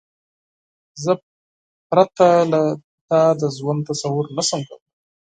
زه 1.03 1.11
پرته 1.89 2.27
له 2.51 2.61
تا 3.09 3.21
د 3.39 3.43
ژوند 3.57 3.81
تصور 3.89 4.25
نشم 4.37 4.61
کولای. 4.69 4.83